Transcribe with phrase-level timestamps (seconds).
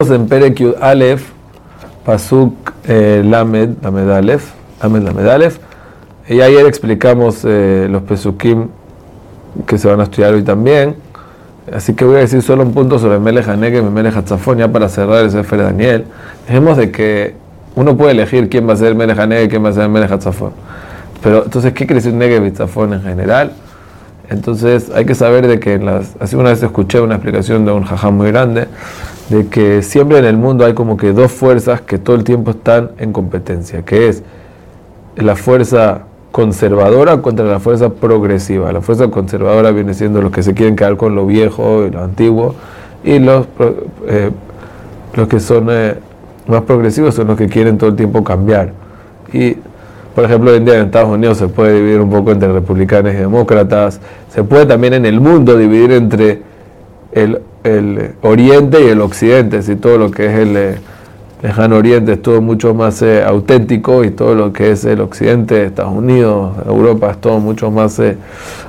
[0.00, 1.24] en Perek Yud Aleph,
[2.04, 5.58] Pasuk eh, Lamed, Lamed Aleph, Lamed Lamed Aleph.
[6.28, 8.68] Y ayer explicamos eh, los Pesukim
[9.66, 10.94] que se van a estudiar hoy también.
[11.74, 14.70] Así que voy a decir solo un punto sobre Melech Hanegem y Melech Hatzafon, ya
[14.70, 16.04] para cerrar el Sefer Daniel.
[16.46, 17.34] Dejemos de que
[17.74, 20.12] uno puede elegir quién va a ser Melech Hanegem y quién va a ser Melech
[20.12, 20.52] Hatzafon.
[21.24, 23.50] Pero entonces, ¿qué quiere decir Negev y Tzafon en general?
[24.30, 27.72] Entonces hay que saber de que en las, hace una vez escuché una explicación de
[27.72, 28.68] un jajam muy grande,
[29.30, 32.50] de que siempre en el mundo hay como que dos fuerzas que todo el tiempo
[32.50, 34.22] están en competencia, que es
[35.16, 38.72] la fuerza conservadora contra la fuerza progresiva.
[38.72, 42.02] La fuerza conservadora viene siendo los que se quieren quedar con lo viejo y lo
[42.02, 42.54] antiguo,
[43.02, 43.46] y los,
[44.06, 44.30] eh,
[45.14, 45.94] los que son eh,
[46.46, 48.72] más progresivos son los que quieren todo el tiempo cambiar.
[49.32, 49.56] Y
[50.18, 53.14] por ejemplo, hoy en día en Estados Unidos se puede dividir un poco entre republicanos
[53.14, 54.00] y demócratas.
[54.34, 56.42] Se puede también en el mundo dividir entre
[57.12, 59.62] el, el oriente y el occidente.
[59.62, 60.78] Si todo lo que es el eh,
[61.40, 65.66] lejano oriente es todo mucho más eh, auténtico y todo lo que es el occidente,
[65.66, 68.16] Estados Unidos, Europa, es todo mucho más eh,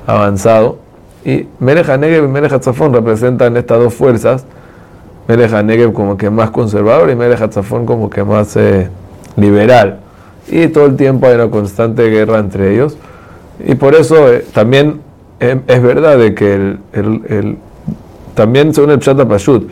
[0.05, 0.77] avanzado.
[1.25, 4.45] Y Melech Negev y Melech Hatzafón representan estas dos fuerzas.
[5.27, 8.55] Melech Negev como que más conservador y Melech Hatzafón como que más
[9.35, 10.01] liberal
[10.49, 12.97] y todo el tiempo hay una constante guerra entre ellos.
[13.65, 15.01] Y por eso eh, también
[15.39, 17.57] eh, es verdad de que el, el, el,
[18.35, 19.69] también según el Pshata Pashut,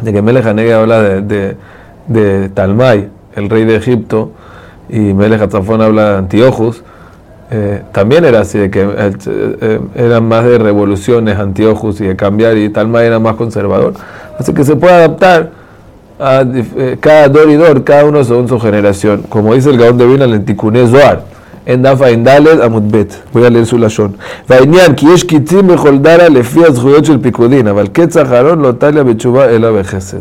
[0.00, 1.56] de que Melech Hanege habla de, de,
[2.08, 4.32] de, el rey de Egipto,
[4.88, 6.82] y Melech Hatzafón habla de Antiochus,
[7.50, 12.56] eh, también era así, de que eh, eran más de revoluciones Antiochus y de cambiar,
[12.56, 13.94] y Talmai era más conservador.
[14.38, 15.50] Así que se puede adaptar
[16.19, 16.43] a
[16.99, 19.23] cada dor y dor, cada uno según su generación.
[19.29, 21.23] Como dice el Gaón de Vilna en Tikkun Zohar,
[21.65, 23.23] en Dafa Indalet Amudbet.
[23.33, 24.15] Voy a leer su lashon.
[24.49, 29.03] והעניין כי יש קיצים בכל דרה לפי הזכויות של פיקודין, אבל קץ אחרון לא טליה
[29.03, 30.19] בתשובה אלא בחסד.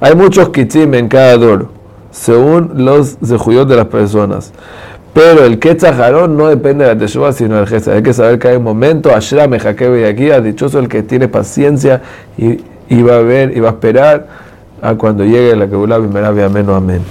[0.00, 1.68] Hay muchos kitzim en cada dor,
[2.10, 4.50] según los zehuyot de las personas.
[5.12, 7.92] Pero el Ketzaharón no depende de la Teshuvah, sino del Gesed.
[7.92, 11.26] Hay que saber que hay un momento, Ashra Mejakebe y aquí, dichoso el que tiene
[11.28, 12.00] paciencia
[12.38, 14.26] y, y va a ver y va a esperar
[14.81, 17.01] a cuando llegue la que primera vez amén o amén.